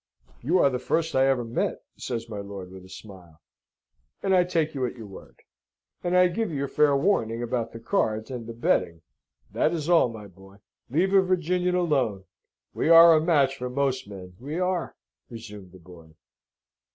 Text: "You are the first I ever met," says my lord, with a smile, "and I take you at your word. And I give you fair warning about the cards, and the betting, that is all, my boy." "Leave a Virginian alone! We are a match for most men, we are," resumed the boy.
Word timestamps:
"You 0.41 0.57
are 0.57 0.71
the 0.71 0.79
first 0.79 1.15
I 1.15 1.27
ever 1.27 1.43
met," 1.43 1.83
says 1.95 2.27
my 2.27 2.39
lord, 2.39 2.71
with 2.71 2.83
a 2.83 2.89
smile, 2.89 3.39
"and 4.23 4.33
I 4.35 4.43
take 4.43 4.73
you 4.73 4.83
at 4.87 4.95
your 4.95 5.05
word. 5.05 5.43
And 6.03 6.17
I 6.17 6.27
give 6.27 6.49
you 6.49 6.65
fair 6.65 6.97
warning 6.97 7.43
about 7.43 7.71
the 7.71 7.79
cards, 7.79 8.31
and 8.31 8.47
the 8.47 8.53
betting, 8.53 9.03
that 9.51 9.73
is 9.73 9.89
all, 9.89 10.09
my 10.09 10.25
boy." 10.25 10.57
"Leave 10.89 11.13
a 11.13 11.21
Virginian 11.21 11.75
alone! 11.75 12.23
We 12.73 12.89
are 12.89 13.13
a 13.13 13.21
match 13.21 13.55
for 13.57 13.69
most 13.69 14.07
men, 14.07 14.33
we 14.39 14.57
are," 14.59 14.95
resumed 15.29 15.71
the 15.71 15.77
boy. 15.77 16.15